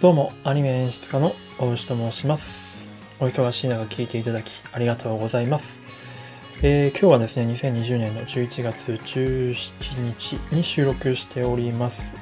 [0.00, 2.88] どうも、アニメ演出家の大牛と申します。
[3.18, 5.80] お忙しい中聞いていただきありがとうございます。
[6.62, 12.14] えー今日はですね、2020年の11月17日に収録しております。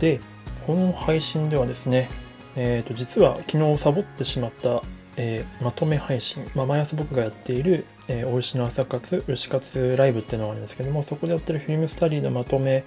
[0.00, 0.18] で、
[0.66, 2.10] この配信ではですね、
[2.56, 4.82] えーと、実は昨日サボってしまった、
[5.16, 12.82] えーまとめ配信、まあ、毎朝僕がやっている、えー、お牛の朝活、牛活ライブっていうのがあるんですけども、そこでやってるフィルムスタディのまとめ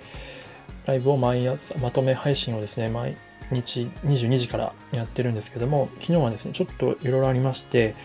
[0.86, 3.16] ライブを毎朝、まとめ配信をですね、毎
[3.52, 7.96] 日22時からやってるんですけども、昨日はですね、ちょっといろいろありまして、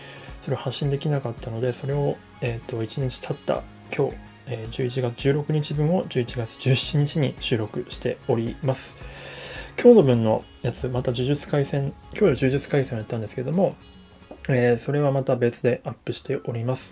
[0.43, 3.63] それを発信できなかったので、それを、えっ、と、1日経った
[3.95, 4.15] 今日、
[4.47, 8.95] えー11月16日分を11月17日に収録しております。
[9.81, 13.75] 今日の分のやつ、また呪術廻戦、今日は呪術廻戦をやったんですけども、
[14.49, 16.91] えーそれはまた別でアップしております。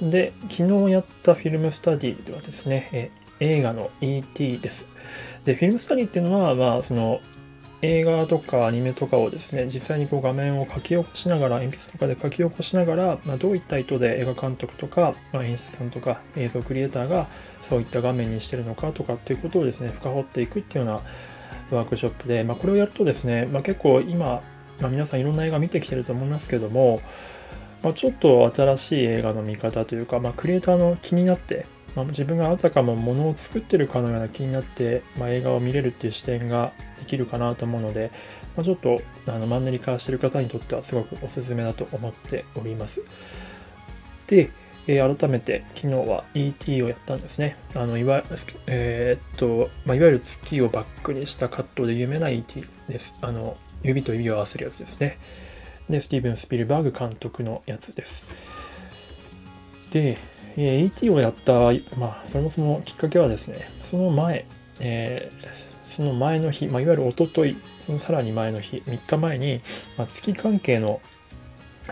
[0.00, 4.86] で、昨日やったフィルムスタディではですね、えー映画の ET です。
[5.44, 7.20] で、フィルムスタディっていうのは、まあ、その、
[7.80, 17.28] 映画とかアニメとかをですね、実際にこう画面を書き起こしながら、鉛筆とかで書き起こしながら、まあ、どういった意図で映画監督とか、まあ、演出さんとか映像クリエイターが
[17.68, 20.94] そういった画面にしてるのかとかっていうことをですね、深掘っていくっていうよう
[21.70, 24.42] なワークショップで、まあ、これをやるとですね、まあ、結構今、
[24.80, 27.00] まあ、皆さんいろんな映画見てきてると思いますけども、
[27.84, 38.10] まあ、ちょっと新しい映画の見方というか、まあ、クリエイターの気になって、まあ、自分があたかもものを作ってるかのような気になって、まあ、映画を見れるっていう視点ができるかなと思うので、
[38.56, 43.02] まあ、ちょっとあのマンネリ化してる方にとってはすごくおすすめだと思っております。
[44.26, 44.50] で、
[44.86, 47.56] えー改めて昨日は ET をやったんですね。
[47.74, 48.24] あのいわ
[48.66, 53.14] えーっと、まあ、いわゆる月をバックにしたカットで有名な ET です。
[53.20, 55.18] あの指と指を合わせるやつですね。
[55.88, 58.28] で、スティーブン・スピルバーグ監督のやつです。
[59.90, 60.18] で、
[60.56, 61.52] えー ET をやった、
[61.96, 64.46] まあ、そもそもきっかけはですね、その前、
[64.80, 65.68] えー
[65.98, 69.60] その前の日、まあ、いわゆる一昨日そのさらに前の日、3日前に、
[69.96, 71.00] まあ、月関係の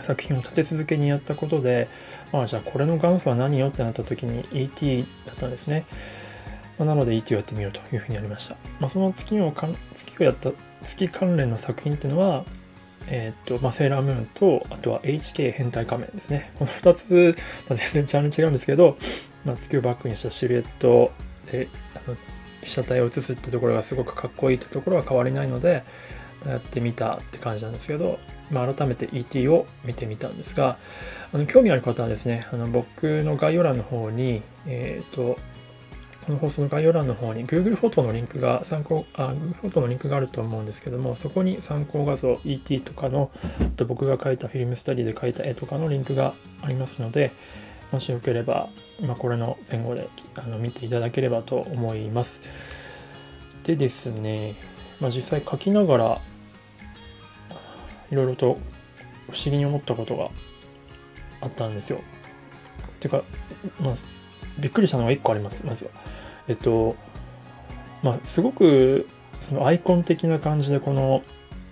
[0.03, 1.89] 作品を立て続けにやったことで、
[2.33, 5.87] まあ、じゃあこれの元祖は何よってなった時に ET だったんですね。
[6.78, 8.56] まあなので ET をやってみようというふうになりました。
[8.78, 10.53] まあ、その月をか月をやった
[10.84, 12.44] 月関連の作品っていうのは、
[13.09, 16.50] えーと、まあ、セーラームーンと、あとは HK 変態仮面ですね。
[16.59, 17.37] この2つ、
[17.69, 18.97] まあ、全然ジャンル違うんですけど、
[19.44, 21.12] まあ、月をバックにしたシルエット
[21.50, 22.17] で、あの
[22.62, 25.84] 被写体を写すってところがすごくかっこいいってところは変わりないので、
[26.47, 28.19] やってみたって感じなんですけど、
[28.50, 30.77] まあ、改めて ET を見てみたんですが、
[31.33, 35.38] あの興味ある方はですね、あの僕の概要欄の方に、えっ、と、
[36.26, 43.31] この放送の概要欄の方に Google フォトのリンクが参考、あ、Google フォトのリンクがあると思うんですけども、そこに参考画像 ET とかの、
[43.76, 47.31] と僕が描いたフィルムスタディで描いた絵とかのリンクがありますので、
[47.92, 48.69] もしよければ、
[49.06, 52.41] まあ、これの前後であの見ていただければと思います。
[53.62, 54.54] でですね、
[55.00, 56.20] まあ、実際書きながら、
[58.10, 58.58] いろいろと
[59.31, 60.31] 不思議に思ったことが
[61.41, 62.00] あったんですよ。
[62.98, 63.22] てか、
[63.81, 63.94] まあ、
[64.58, 66.16] びっくりしたのが1個あります、まずは。
[66.49, 66.97] えっと、
[68.03, 69.09] まあ、すごく、
[69.49, 71.23] そのアイコン的な感じで、この、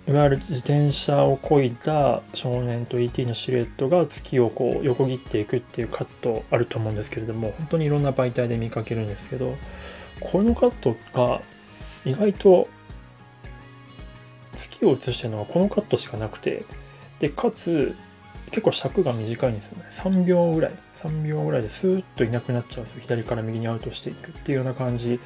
[0.07, 9.55] いわゆる自転車を漕いだ少年と ET のシルエットが月をこう横切っていくっていうカットあると思うんですけれども、本当にいろんな媒体で見かけるんですけど、
[10.19, 11.41] このカットが
[12.05, 12.67] 意外と
[14.55, 16.65] 月を映してるのはこのカットしかなくて、
[17.19, 17.95] で、かつ、
[18.47, 19.85] 結構尺が短いんですよね。
[19.95, 20.71] 3秒ぐらい。
[20.95, 23.01] 3秒ぐらいでスーッといなくなっちゃうんですよ。
[23.01, 25.19] 左から右にアウトしていくっていうような感じ。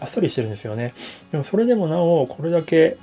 [0.00, 0.92] あっさりしてるんですよね。
[1.32, 2.98] でもそれでもなお、これだけ、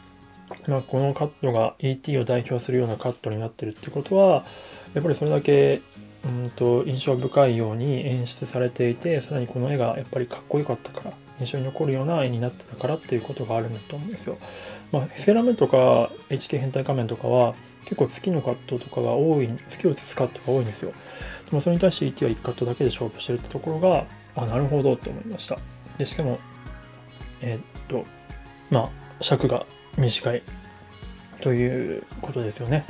[0.68, 4.44] まあ、このカットが ET を代表するようなカットになってるってことは、
[4.94, 5.82] やっぱりそれだけ、
[6.26, 14.38] うんと、印象深いように演出されていて、さらにこの絵がやっぱりかっこよかったから、印象に残るような絵になってたからっていうことがあるんだと思うんですよ。
[14.92, 17.56] まあ、セラーメンとか HK 変態仮面とかは
[17.86, 20.92] 結構月のカットとかが多い、月を映すカットが多いんですよ。
[21.50, 24.06] でもそれに対して ET は1カットだけで勝負してるってところが、
[24.36, 25.58] あ、なるほどって思いました。
[25.98, 26.40] で、しかも、
[27.42, 28.06] えーっと、
[28.70, 28.90] まあ、
[29.22, 29.66] 尺が
[29.98, 30.42] 短い
[31.42, 32.86] ということですよね。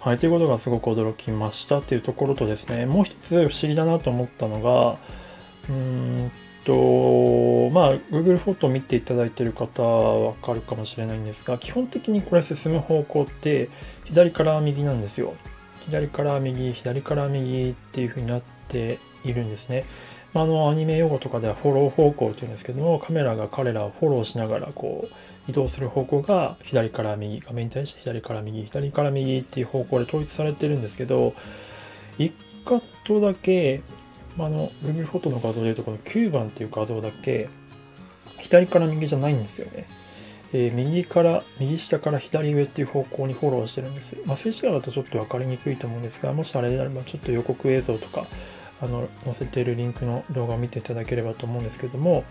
[0.00, 4.98] はい、ということがすごく驚きましたっていうところとですね、もう一つ不思議だなと思ったのが、
[5.68, 5.74] うー
[6.26, 6.30] ん
[6.64, 6.72] と、
[7.76, 13.68] まあ、Google フォトを見ていただいている方はわかるかもしれないんですが、基本的にこれ進む方向って
[14.04, 15.34] 左から右なんですよ。
[15.80, 19.84] 左から右、左から右っていう風になっているんですね。
[20.32, 31.34] まあ、あの、アニメ用語とかではフォロー方向っていうんですけども、カメラが彼らをフォローしながらこう、移動する方向が左から右、画面に対して左から右、左から右っていう方向で統一されてるんですけど、
[32.16, 32.32] 一
[32.64, 33.82] カットだけ、
[34.38, 37.50] まあ、あの、Google フォトの画像でいうとこの9番っていう画像だけ、
[38.38, 39.86] 左から右じゃないんですよね。
[40.52, 44.16] えー、右から、右下から左上っていう方向にフォローしてるんです。
[44.24, 48.26] まあ、静止画だとちょっと分かりにくいと思うんですが、もしあれであればちょっと予告映像とか、
[48.80, 52.24] あの、載せているリンクの動画を見ていただければと思うんですけども、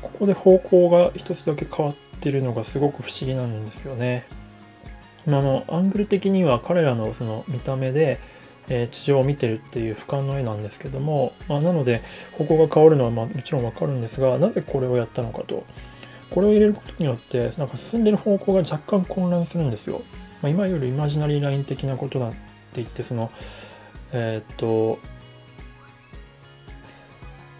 [0.00, 4.24] ここで方向が一つだけ変わってるのがすごく不思議なんですよね。
[5.26, 8.18] まあの、アングル的には彼らのその見た目で、
[8.68, 15.64] えー、地上を見てるっていう俯瞰の絵なんですけども、まあ、なので方向が変わるのはまあもちろんわかるんですが、なぜこれをやったのかと。
[16.30, 20.02] これを入れることによって、なんか進んでる方向が若干混乱するんですよ。
[20.42, 22.38] まあ、今よりイマジナリーライン的なことだって
[22.74, 23.30] 言って、その、
[24.12, 24.98] えー、っと、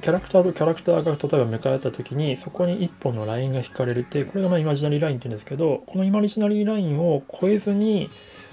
[0.00, 8.08] キャラクターとキャラクターが例えば向かえた時にそこに一本のラインが引かれるってこれがまあイマジナリーラインって言うんですけどこのイマジナリーラインを超えずに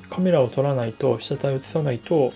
[0.10, 2.34] カメラを撮らないと被写体を映さないと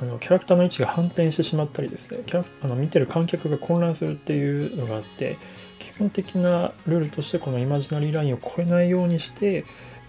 [0.00, 5.36] あのキャラクターの位置が反転してしまったりですねキャあの見てる観客が混乱するっていうのがあって
[5.78, 9.64] 基本的なルールとしてこのイマジナリーラインを超えないようにして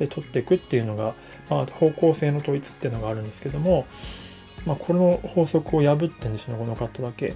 [0.10, 1.14] 撮っていくっていうのが、
[1.50, 3.88] まあ、方向性の統一っていうのがあるんですけども、
[4.66, 7.34] まあ、この法則を破ってんですよねこのカットだけ。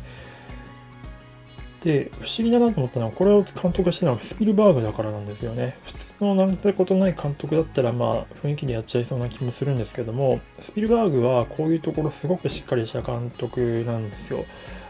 [1.83, 5.75] で、不思議だなと思ったのは、これを監督してるのはスピルバーグだからなんですよね。
[5.83, 14.45] 普通のなんてことない監督だったら、まあ、雰囲気でやっちゃいそうな気もするんですけども、スピルバーグはこういうところすごくしっかりした監督なんですよ。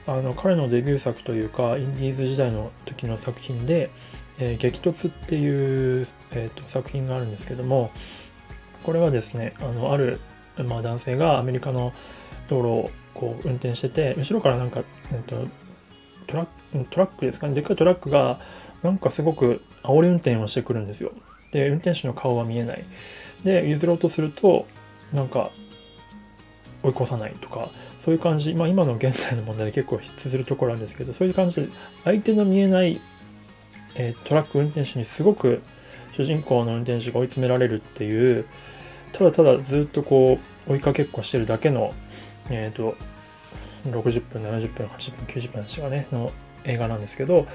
[0.08, 3.92] あの彼のデビュー作というかインディーズ時代の時の作品で
[4.40, 7.92] 「えー、激突」っていう、えーと、作品があるんですけども
[8.84, 10.20] これはですねあのある、
[10.58, 11.94] まあ、男性がアメリカの
[12.50, 15.48] 道路をこう運転してて後ろからなんか、えーと、
[16.90, 17.48] トラックですか？
[17.48, 18.40] ねでっかいトラックが
[18.84, 21.12] なんかすごく煽り運転をしてくるんですよ。
[21.52, 22.84] で運転手の顔は見えない。
[23.44, 24.68] で譲ろうとすると
[25.14, 25.50] なんか
[26.84, 27.70] 追い越さないとか
[28.04, 31.68] そういう感じ、まあ、今の現代の問題で結構必須するところなんですけど、そういう感じで、
[32.04, 33.00] 相手の見えない、
[33.96, 35.62] えー、トラック運転手にすごく
[36.14, 38.46] 主人公の運転手が追い詰められるっていう、
[39.12, 41.94] ただただずっとこう追いかけっこしてるだけの、
[42.50, 42.96] えっ、ー、と、
[43.86, 46.32] 60分、70分、80分、90分でがね、の
[46.66, 47.48] 映画なんですけど、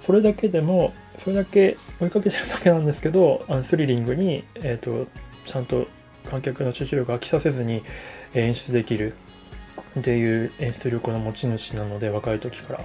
[0.00, 5.06] それだけでも、それだけ追いかけてるだけなんですけど、あのスリリングに、えっ、ー、と、
[5.44, 5.86] ちゃんと
[6.30, 7.82] 観客の集中力を飽きさせずに
[8.34, 9.14] 演出できる
[9.98, 12.80] っていう演出力の持ち主なので、若い時から。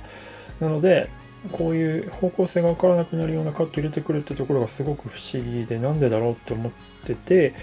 [0.60, 1.10] なので、
[1.52, 6.72] こういう方向性が分からなくなるようなカット入れてくるってところがすごく不思議で、なんでだろうって思っ
[7.06, 7.54] てて、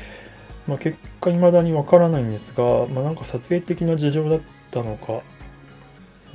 [0.66, 4.40] まあ、結果未だに分からないんですが、まあ、なんか撮影的な事情だっ
[4.70, 5.22] たのか、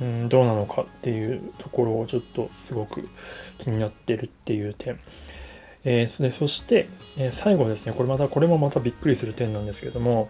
[0.00, 3.08] うん、どうなのかっていうところをちょっとすごく
[3.58, 4.98] 気になってるっていう点。
[5.84, 6.86] えー、そそして、
[7.16, 10.28] えー、最後ですね、これまた、これもまたびっくりする点なんですけども、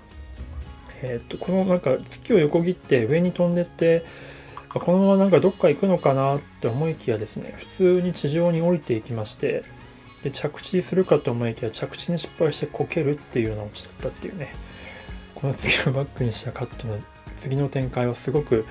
[1.03, 4.05] えっ、と、このなんか月を横切って上に飛んでって、
[4.75, 9.65] このままなんかどっか行くのかなって思いきやですね、普通に地上に降りていきまして、
[10.23, 14.53] で着地するかと思いきや着地に失敗してこけるっていうような落ちだったっていうね、
[15.35, 16.99] この次をバックにしたカットの
[17.41, 18.67] 次の展開はすごく、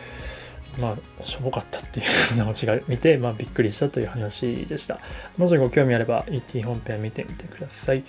[0.80, 5.00] まあ、しょぼかったっていうようなオチが見て、まあ、びっくりしたという話でした。
[5.38, 8.04] もしご興味あれば ET 本編見てみてください。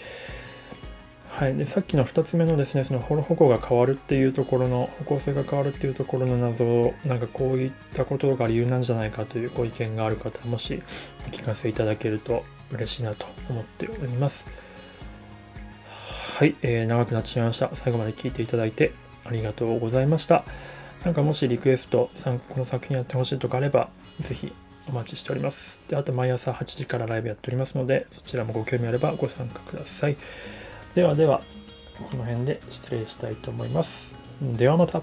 [1.39, 10.83] はい、でさっきの2つ目のですね、そのホロホコが変わるっていうところの、方向性が変わるっていうところの謎を、なんかこういったことが理由なんじゃないかというご意見がある方、もし
[11.29, 14.47] お聞かせいただけると嬉しいなと思っております。
[16.39, 17.71] はい、えー、長くなってしまいました。
[17.75, 18.91] 最後まで聞いていただいて
[19.25, 20.45] ありがとうございました。
[21.05, 23.89] なんかもしリクエスト、この作品やってほしいとかあれば、
[24.23, 24.53] ぜひ
[24.89, 25.81] お待ちしております。
[25.89, 30.17] で、あと毎朝8時からライブやっておりますので、そちらもご興味あればご参加ください。
[30.95, 31.43] ではでは、
[32.11, 34.15] この辺で失礼したいと思います。
[34.41, 35.03] ではまた。